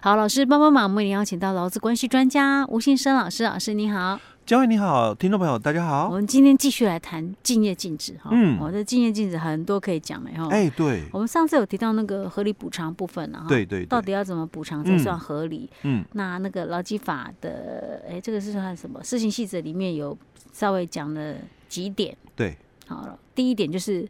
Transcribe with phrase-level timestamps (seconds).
[0.00, 4.20] 好，老师帮帮忙，我们邀请到劳资关系专家吴信生老师，老师你好。
[4.46, 6.08] 嘉惠你好，听众朋友大家好。
[6.08, 8.30] 我们今天继续来谈竞业禁止哈。
[8.32, 10.46] 嗯，我的竞业禁止很多可以讲的哈。
[10.50, 11.02] 哎、欸，对。
[11.12, 13.46] 我们上次有提到那个合理补偿部分了哈。
[13.48, 13.86] 对，对对。
[13.86, 15.68] 到底要怎么补偿才算合理？
[15.82, 16.04] 嗯。
[16.12, 19.02] 那那个劳基法的，哎、欸，这个是算什么？
[19.02, 20.16] 事情细则里面有
[20.52, 21.34] 稍微讲了
[21.68, 22.16] 几点。
[22.36, 22.56] 对。
[22.86, 24.08] 好了，第一点就是。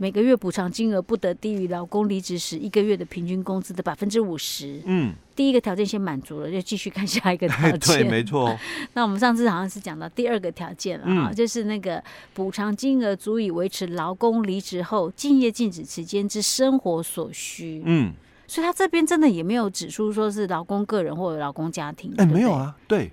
[0.00, 4.80] 每个月补偿金额不得低于劳工离职时一个月的平均工资的百分之五十。
[4.86, 8.00] 嗯，第一个条件先满足了，就继续看下一个条件。
[8.00, 8.58] 对，没错。
[8.94, 17.82] 那我们上次好像是讲到第二个条件了啊、嗯，就是那个补偿金额足以维持劳工离职后竞业禁止期间之生活所需。
[17.84, 18.14] 嗯，
[18.46, 22.14] 所以他这边真的也没有指出说是劳工个人或者劳工家庭。
[22.16, 23.12] 哎、没有啊，对。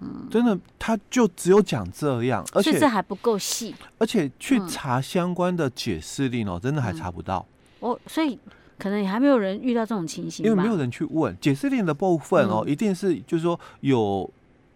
[0.00, 7.46] 嗯，真的，他就只有讲这样，而且这还不够细，而且去查相关的解释令哦、真的还查不到。
[7.80, 8.38] 哦，所以
[8.78, 14.30] 可能也还没有人遇到这种情形，因为没有人去问解释令的部分哦、一定是就是说有。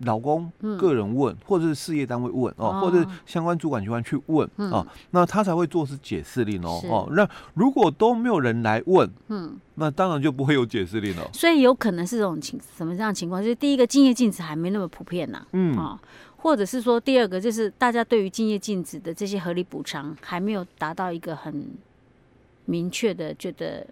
[0.04, 7.08] 劳工个人问，嗯、或者是事业单位问哦，哦，或者是相关主管机关去问、嗯、哦，那他才会做出解释令哦哦。
[7.12, 11.28] 那如果都没有人来问，嗯，那当然就不会有解释令了。
[11.32, 13.42] 所以有可能是这种情什么这样的情况？
[13.42, 15.98] 就是第一个竞业禁止还没那么普遍呐、啊，嗯啊、哦，
[16.36, 21.68] 或者是说第二个就是大家对于竞业禁止的这些合理补偿还没有达到一个很
[22.64, 23.86] 明确的觉得。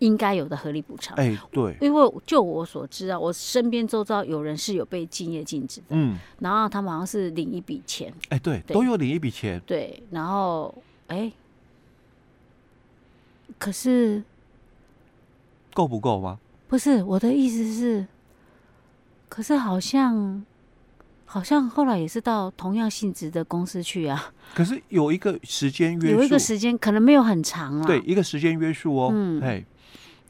[0.00, 1.16] 应该有的合理补偿。
[1.16, 10.74] 哎，对，因为就我所知啊，我身边周遭有人是有被禁业禁止的，嗯，然后他们好像是领一笔钱，哎，对，都有领一笔钱，对，然后
[11.06, 11.32] 哎，
[13.58, 14.22] 可是
[15.72, 16.38] 够不够吗？
[16.66, 18.06] 不是，我的意思是，
[19.28, 20.44] 可是好像
[21.32, 29.64] 好像后来也是到同样性质的公司去啊，可是有一个时间约束，有一个时间可能没有很长啊，对，一个时间约束哦，嗯，哎。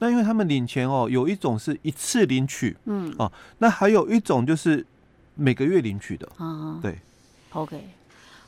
[0.02, 4.84] 那因为他们领钱哦，有一种是一次领取，嗯，哦，那还有一种就是
[5.34, 6.98] 每个月领取的，啊，对
[7.52, 7.78] ，OK，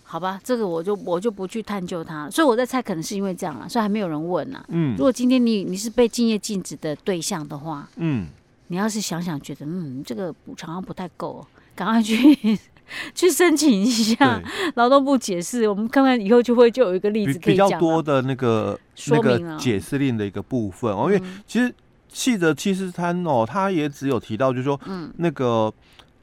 [0.03, 8.29] 好吧，这个我就我就不去探究它，所以我在猜，可能是因为这样了，所以还没有人问呐，嗯，如果今天你你是被敬业禁止的对象的话，嗯，
[8.69, 11.47] 你要是想想觉得，嗯，这个补偿好像不太够，
[11.85, 12.59] 赶快去。
[13.15, 14.39] 去申请一下
[14.75, 17.39] 劳动部解释，我们看看以后就会就有一个例子。
[17.39, 21.75] 比较多的那个那个解释令的一个部分哦，因为其实
[22.09, 25.73] 细则七十三哦，他也只有提到就是说，嗯，那个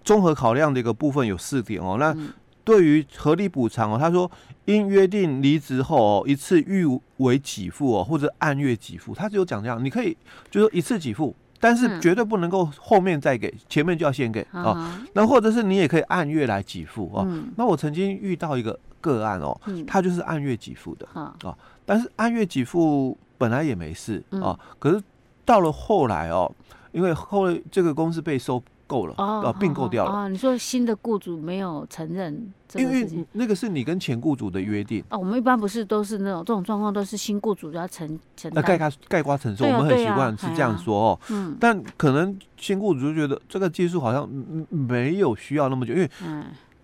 [0.03, 1.97] 综合考量的一个部分有四点哦。
[2.00, 2.16] 那
[2.64, 4.30] 对于合理补偿哦，他说
[4.66, 6.86] 应约定离职后哦一次预
[7.18, 10.16] 为给付哦，或者按月给付，他只有讲这样，你可以
[10.52, 11.36] 就是说一次给付。
[11.59, 14.92] 但是绝对不能够后面再给，嗯、前面就要先给啊、哦。
[15.14, 17.52] 那或者是你也可以按月来给付哦、嗯。
[17.58, 21.36] 那我曾经遇到一个个案哦，他就是按月给付的啊。
[21.86, 25.02] 但是按月给付本来也没事啊、哦，可是
[25.46, 26.52] 到了后来哦，
[26.92, 28.64] 因为后来这个公司被收。
[28.90, 30.28] 够了哦，并购掉了啊！
[30.28, 35.18] 你说新的雇主没有承认因为那个是你跟前雇主的约定啊。
[35.18, 39.66] 我们一般不是都是那种这种状况，都是新雇主要承承担，那概括概括承受。
[39.66, 41.20] 我们很习惯是这样说哦。
[41.30, 44.28] 嗯，但可能新雇主就觉得这个技术好像
[44.70, 46.10] 没有需要那么久，因为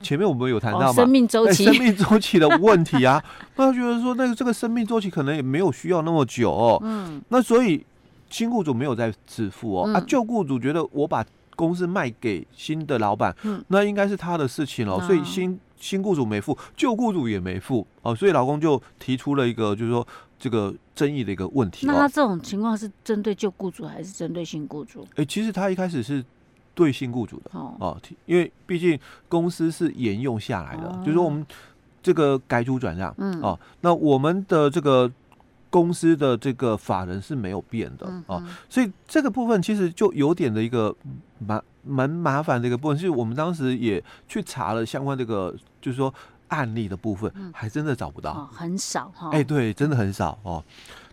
[0.02, 3.24] 前面我们有谈到嘛，生命周期、生命周期的问题啊。
[3.58, 6.80] 那他觉得说那个这个生命周期可能也没有需要那么久哦。
[6.84, 7.84] 嗯，那所以
[8.30, 9.94] 新雇主没有在支付哦。
[9.94, 20.08] 啊，旧雇主觉得我把公司卖给新的老板，嗯，那应该是他的事情了，所以新新雇主没付，旧雇主也没付，哦，所以老公就提出了一个，就是说
[20.38, 21.88] 这个争议的一个问题。
[21.88, 25.02] 那他这种情况是针对旧雇主还是针对新雇主？
[25.12, 26.24] 哎、欸，其实他一开始是
[26.74, 31.46] 对新雇主的哦，因为毕竟公司是沿用下来的，哦、就是说我们
[32.04, 35.12] 这个改组转让，嗯，哦，那我们的这个。
[35.70, 40.96] 公司的这个法人是没有变的啊、哦，所以这个部分其实就有点的一个
[41.40, 46.14] 蛮蛮麻烦的一个部分，是我们当时也去查了相关这个，就是说
[46.48, 49.30] 案例的部分，还真的找不到，哦、很少哈。
[49.32, 50.64] 哎、欸，对，真的很少哦。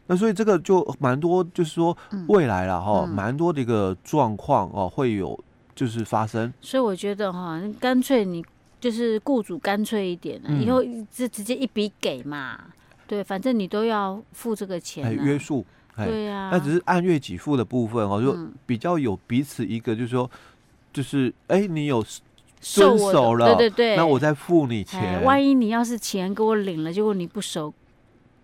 [0.07, 1.97] 那所以这个就蛮多，就是说
[2.29, 5.38] 未来了哈，蛮多的一个状况哦，会有
[5.75, 6.53] 就是发生。
[6.61, 8.44] 所以我觉得哈，干脆你
[8.81, 12.59] 就是雇主干脆一点，以后就直接一笔给嘛。
[13.12, 15.62] 对，反正你都要付这个钱、啊，哎，约束，
[15.99, 20.31] 对呀、啊，那只是按月给付的部分哦，就比较有彼此一个，就是说，
[20.94, 22.03] 就是哎，你有
[22.59, 25.23] 遵守了，对对对，那我再付你钱。
[25.25, 27.70] 万一你要是钱给我领了，结果你不守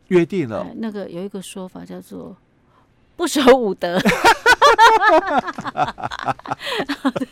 [0.08, 2.36] 约定了，那个有一个说法叫做
[3.16, 3.98] 不守武德。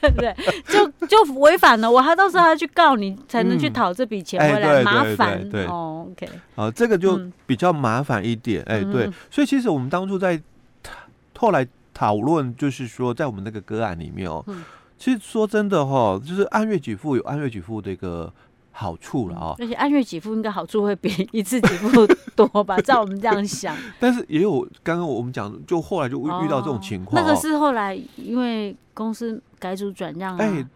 [0.00, 0.36] 对对？
[0.68, 5.48] 就就违反了，我还到时候还要去告你，才能去讨这笔钱回来，麻烦。
[5.48, 8.62] 对哦，OK，好，这个就比较麻烦一点。
[8.66, 10.40] 哎，对，所以其实我们当初在
[11.36, 14.44] 后来讨论，就是说在我们那个个案里面哦，
[14.98, 18.32] 其实说真的哈、哦，就是按月给付有按月给付的一个
[18.78, 22.76] 好处了啊、哦，而且按月给付应该好处会比一次给付多吧？
[22.82, 30.66] 照我们这样想， 但是也有刚刚我们讲，就后来就遇到这种情况、哦，那个是后来因为公司改组转让、啊，哎。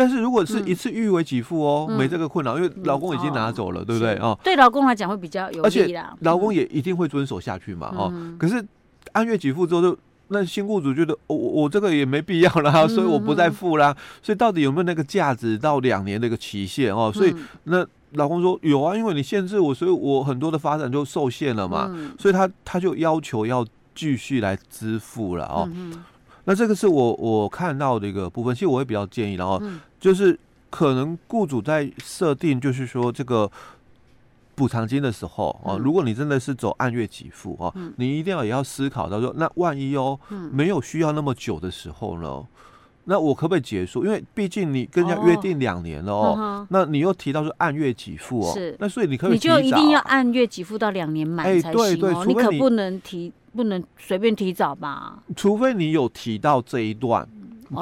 [0.00, 4.38] 但是如果是一次预为给付哦，没这个困扰，因为老公已经拿走了，对不对哦？
[4.44, 8.12] 对老公来讲会比较有利啦，老公也一定会遵守下去嘛哦。
[8.38, 8.64] 可是
[9.10, 9.98] 按月给付之后，就
[10.28, 13.96] 那新雇主觉得我我这个也没必要啦，所以我不再付啦。
[14.22, 17.10] 所以到底有没有那个价值到两年的一个期限哦？
[17.12, 17.34] 所以
[17.64, 21.94] 那老公说有啊，因为你限制我，所以我很多的发展就受限了嘛。
[22.18, 25.68] 所以他他就要求要继续来支付了哦。
[26.44, 29.62] 那这个是我我看到的一个部分，其实我会比较建议，然后
[30.00, 30.38] 就是
[30.70, 33.50] 可能雇主在设定，就是说这个
[34.58, 40.18] 补偿金的时候哦，如果你真的是走按月给付哦，你一定要也要思考到说，那万一哦
[40.50, 42.44] 没有需要那么久的时候呢，
[43.04, 44.04] 那我可不可以结束？
[44.04, 53.32] 因为毕竟你跟人家约定两年了哦，那你又提到说按月给付哦，是，那所以你可以你就一定要按月给付到两年满才行哦，你可不能提。
[53.56, 55.20] 不能随便提早吧？
[55.34, 57.28] 除非你有提到这一段，哦、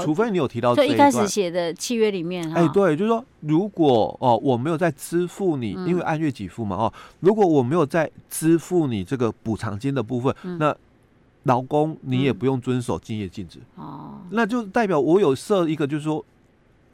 [0.01, 0.89] 除非你有提到这一段。
[0.89, 10.77] 就一开始写的契约里面，哎，对，就是说，如果哦，我没有在支付你，嗯、因为按月给付嘛，哦，如果我没有在支付你这个补偿金的部分，嗯、那
[11.45, 16.25] 劳工你也不用遵守敬业禁止哦，那就代表我有设一个，就是说。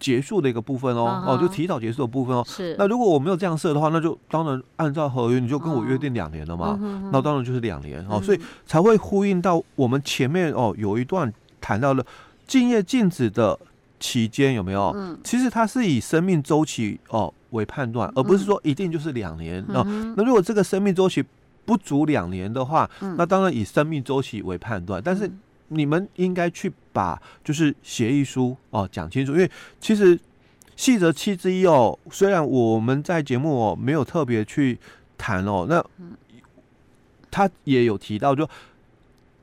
[0.01, 1.31] 结束的一个部分哦，uh.
[1.31, 2.43] 哦，就提早结束的部分哦。
[2.45, 2.75] 是。
[2.77, 6.77] 那如果我没有这样设的话，那就当然按照合约，你就跟我约定两年了嘛。
[6.77, 7.11] Uh.
[7.13, 8.21] 那当然就是两年哦，uh.
[8.21, 12.05] 所以才会呼应到我们前面哦有一段谈到了
[12.53, 13.59] 竞业禁止的
[13.99, 14.93] 期间有没有？
[14.97, 15.19] 嗯、uh。
[15.25, 19.79] 其实它是以生命周期哦为判断，而不是说一定就是两年、uh.
[19.79, 20.15] 哦。
[20.17, 21.25] 那如果这个生命周期
[21.65, 23.15] 不足两年的话，uh.
[23.17, 25.31] 那当然以生命周期为判断，但是。
[25.75, 29.51] 你们应该去把就是协议书哦讲清楚，因为
[29.81, 30.21] 其实
[30.77, 34.79] 细则七之一哦，虽然我们在节目哦没有特别去
[35.17, 35.83] 谈哦，那
[37.31, 38.47] 他也有提到，就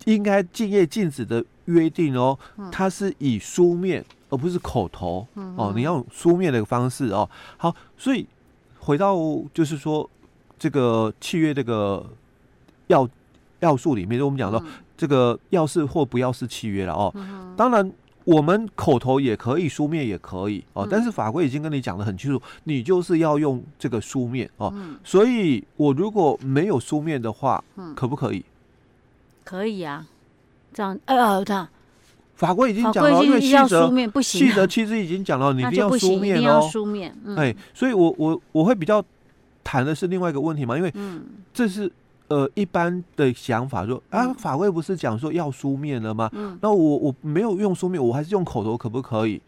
[0.05, 2.37] 应该竞业禁止的约定哦，
[2.71, 5.25] 它是以书面而不是口头。
[5.55, 7.29] 哦，你要用书面的方式哦。
[7.57, 8.27] 好，所以
[8.79, 9.15] 回到
[9.53, 10.09] 就是说
[10.57, 12.05] 这个契约这个
[12.87, 13.07] 要
[13.59, 14.61] 要素里面，就我们讲到。
[14.99, 17.09] 这个要是或不要是契约了哦，
[17.55, 17.89] 当然
[18.25, 24.73] 我们口头也可以，书面也可以哦，但是法规已经跟你讲的很清楚，你就是要用这个书面哦。
[25.01, 27.63] 所以我如果没有书面的话，
[27.95, 28.43] 可不可以？
[29.45, 30.05] 可以啊，
[30.73, 31.67] 这样呃，这样
[32.35, 37.15] 法规已经讲了，因为细则细则其实已经讲了，你一定要书面哦，书面。
[37.35, 39.03] 哎，所以我我我会比较
[39.63, 40.93] 谈的是另外一个问题嘛，因为
[41.53, 41.91] 这是。
[42.29, 46.29] 呃，一般的想法说啊，法规不是讲说要书面了吗？
[46.33, 49.41] 嗯，那我我没有用书面，我还是用口头，可不可以？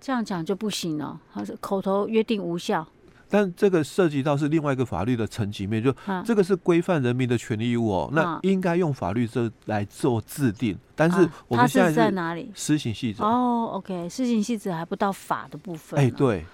[0.00, 2.86] 这样讲就不行了，还是口头约定无效。
[3.28, 5.94] 但这个涉及到是另外一个法律的层级面，就
[6.24, 10.76] 这个是规范人民的权利义务哦，那应该用法律这来做制定。
[10.94, 12.50] 但是我们现在在哪里？
[12.54, 15.98] 施行细则哦，OK，施行细则还不到法的部分。
[15.98, 16.44] 哎，对。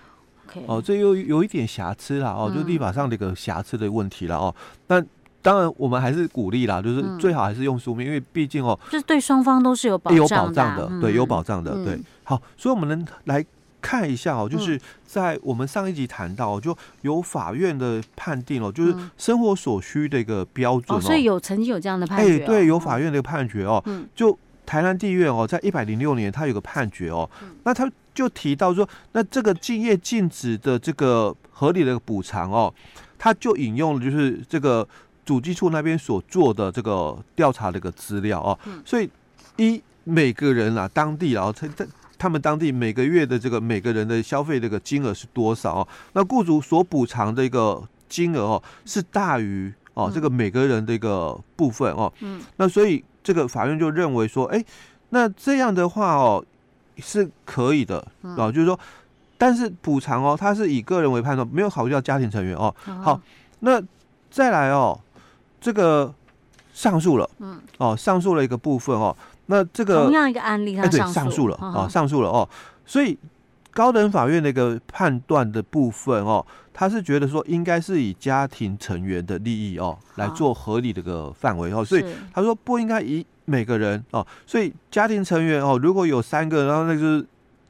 [0.67, 4.55] 哦，这又有一点瑕疵啦哦，就立法上的一个瑕疵的问题了哦，
[4.87, 5.07] 但。
[5.43, 11.99] 当然，我们还是鼓励啦，就是最好还是用书面，嗯、因为毕竟哦，就是对双方都是有保障的，有保障的，嗯、对，有保障的，对。
[12.25, 13.43] 好，所以我们能来
[13.81, 32.73] 看一下哦，就是在我们上一集谈到，就有法院的判定哦，就是生活所需的一个标准哦，哦，所以有曾经有这样的判决，哦，哎，对，有法院的判决哦，嗯、就台南地院哦，在一百零六年，他有个判决哦，嗯、那他就提到说，那这个竞业禁止的这个合理的补偿哦，
[33.19, 34.87] 他就引用了就是这个。
[35.23, 39.09] 主计处那边所做的这个调查的一个资料哦，所以
[39.59, 41.87] 一每个人啊，当地啊，他他
[42.21, 45.89] 他们当地每个月的这个每个人的消费这个金额是多少哦？
[46.13, 52.13] 那雇主所补偿的一个金额哦，是大于哦这个每个人的一个部分哦。
[52.21, 54.63] 嗯，那所以这个法院就认为说，哎，
[55.09, 56.45] 那这样的话哦
[56.99, 58.79] 是可以的哦，就是说，
[59.39, 62.75] 但是补偿哦，他是以个人为判断，没有考虑到家庭成员哦。
[62.85, 63.19] 好，
[63.61, 63.83] 那
[64.31, 65.01] 再来哦。
[65.63, 66.15] 这个
[66.73, 69.15] 上诉了，嗯，哦，上诉了一个部分哦，
[69.47, 72.49] 那这个同样一个案例，他上诉，对，上诉了，哦，上诉了哦，
[72.87, 73.19] 所以
[73.73, 87.27] 高等法院的一个判断的部分哦，他是觉得说应该是以家庭成员的利益哦来做合理的个范围哦，所以他说不应该以每个人哦，所以家庭成员哦如果有三个，然后那就是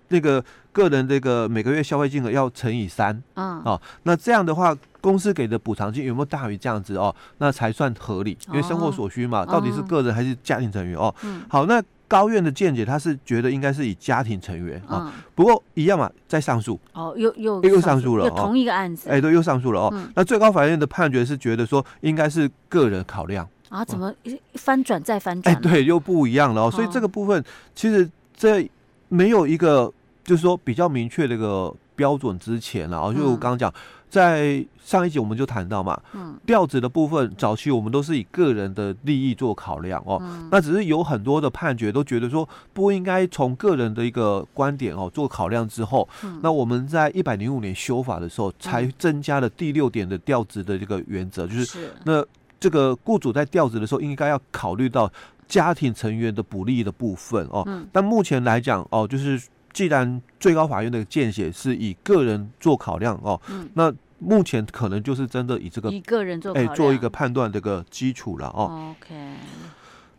[0.09, 4.76] 那个个人这个每个月消费金额要乘以三，嗯，哦，那这样的话。
[5.00, 11.14] 公司给的补偿金有没有大于这样子哦，那才算合理，因为生活所需嘛，到底是个人还是家庭成员哦？
[11.49, 16.78] 好，那高院的见解，他是觉得应该是以家庭成员啊，不过一样嘛，在上诉。
[16.92, 20.11] 哦，又又又上诉了，同一个案子，哎，对，又上诉了哦。
[20.16, 23.49] 那最高法院的判决是觉得说，应该是个人考量。
[23.69, 24.12] 啊，怎么
[24.54, 25.54] 翻转再翻转？
[25.54, 26.71] 哎，对，又不一样了哦。
[26.71, 27.42] 所以这个部分
[27.75, 28.69] 其实这
[29.09, 29.92] 没有一个
[30.25, 33.73] 就是说比较明确的一个标准之前了，就我刚刚讲。
[34.11, 52.25] 在上一集我们就谈到嘛，嗯，调职的部分，早期我们都是以个人的利益做考量哦，嗯、那只是有很多的判决都觉得说不应该从个人的一个观点哦做考量之后，嗯、那我们在一百零五年修法的时候才增加了第六点的调职的这个原则，就是，那
[52.59, 55.09] 这个雇主在调职的时候应该要考虑到
[55.47, 59.40] 家庭成员的不利的部分哦，嗯、但目前来讲哦，就是。
[59.72, 68.94] 既然最高法院的见解是以个人做考量哦，嗯、那目前可能就是真的以这个一个人做哎做一个判断这个基础了哦。
[69.00, 69.34] OK，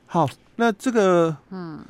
[0.08, 1.84] 好，那这个嗯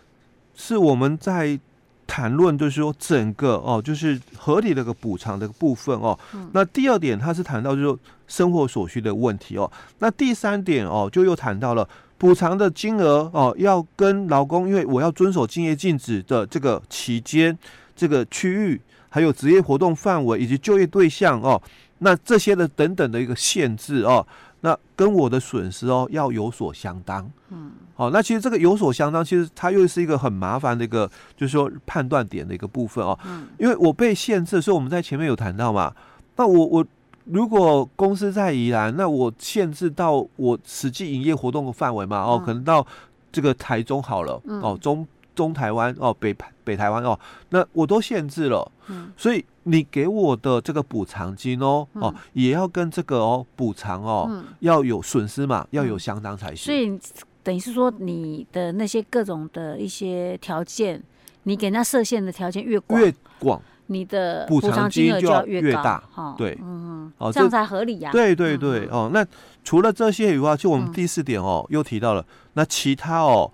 [0.56, 1.60] 是我们在
[2.08, 6.18] 谈论，就是说整个哦，就是合理的个补偿的部分哦。
[6.34, 9.72] 嗯、那第二点，他是谈到就是说生活所需的问题哦。
[10.00, 11.88] 那第三点哦，就又谈到了。
[12.22, 17.58] 补偿的金额哦，要跟劳工，因为我要遵守竞业禁止的这个期间、
[17.96, 21.60] 这个区域，还有职业活动范围以及就业对象哦，
[21.98, 24.24] 那这些的等等的一个限制哦，
[24.60, 27.28] 那跟我的损失哦要有所相当。
[27.50, 33.18] 嗯，好，那其实这个有所相当，其实它又是一个很麻烦的一个，就是说判断点的一个部分哦。
[33.26, 35.92] 嗯，因为我被限制，所以我们在前面有谈到嘛，
[36.36, 36.86] 那我我。
[37.26, 42.86] 如果公司在宜兰，那我限制到我实际营业活动的范围嘛，哦，可能到
[43.32, 47.18] 这个台中好了，哦，中中台湾哦，北北台湾哦，
[47.50, 48.70] 那我都限制了，
[49.16, 56.58] 所以你给我的这个补偿金哦，哦，也要跟这个哦补偿哦要有损失嘛，要有相当才行。
[56.58, 57.00] 所以
[57.44, 61.02] 等于是说，你的那些各种的一些条件，
[61.44, 63.00] 你给他设限的条件越广。
[63.00, 63.62] 越广。
[63.92, 66.02] 你的补偿金额就要越大，
[66.38, 68.10] 对，嗯，哦，这样才合理呀。
[68.12, 69.26] 对对对，哦，那
[69.64, 73.52] 除了这些以外，就我们第四点哦，又提到了，那其他哦，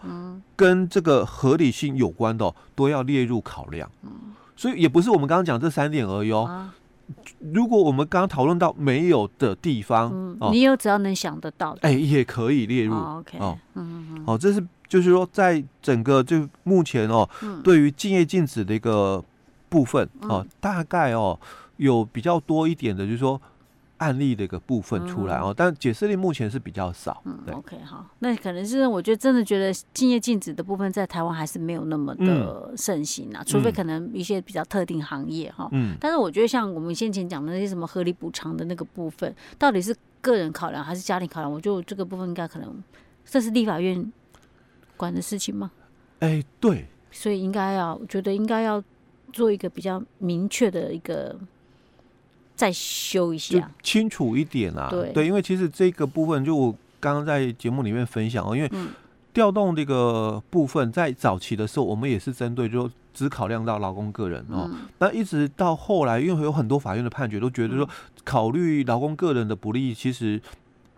[0.56, 3.89] 跟这个合理性有关的都要列入考量。
[4.03, 4.12] 嗯
[4.56, 6.70] 所以也不是我们刚刚讲这三点而已哦。
[7.53, 12.96] 如果我们刚刚讨论到没有的地方，你有只要能想得到的，哎，也可以列入。
[12.96, 17.29] OK，哦，嗯嗯哦，这是就是说，在整个就目前哦，
[17.63, 19.24] 对于敬业禁止的一个。
[19.69, 21.39] 部分哦，大概哦
[21.77, 23.39] 有比较多一点的，就是说
[23.97, 27.21] 案例的一个部分出来哦，但解释力目前是比较少。
[27.25, 35.67] 嗯，OK，好，那可能是我觉得真的觉得竞业禁止的部分在台湾还是没有那么的盛行啊，除非可能一些比较特定行业哈。
[35.71, 41.51] 嗯，但是我觉得像我们先前讲的那些什么合理补偿的那个部分，到底是个人考量还是家庭考量？
[41.51, 42.83] 我觉得这个部分应该可能
[43.25, 44.13] 这是立法院
[44.95, 45.71] 管的事情吗？
[46.19, 48.83] 哎，对，所以应该要，我觉得应该要。
[49.34, 51.36] 做一个比较明确的一个，
[52.55, 54.88] 再修一下，清楚一点啊。
[54.89, 58.72] 对对，因为其实这个部分，就我刚刚在节目里面分享哦，因为
[59.34, 64.69] 调动这个部分在早期的时候，我们也是针对就只考量到劳工个人哦。
[65.00, 67.88] 那一直到后来，因为有很多法院的判决都觉得说，
[68.24, 70.41] 考虑劳工个人的不利，其实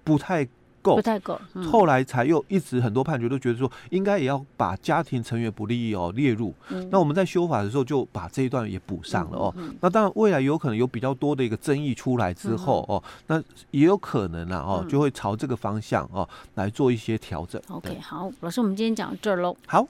[0.03, 0.47] 不太。
[0.81, 6.53] 够不太够，嗯、后来才又一直很多判决都觉得说，应该也要把家庭成员不利益哦列入。
[6.69, 9.53] 嗯、那我们在修法的时候就把这一段也补上了哦。
[9.81, 17.61] 那当然未来有可能有比较多的一个争议出来之后哦，嗯、那也有可能啊哦，就会朝这个方向哦来做一些调整。
[17.69, 19.55] OK，好，老师，我们今天讲到这儿喽。
[19.67, 19.87] 好。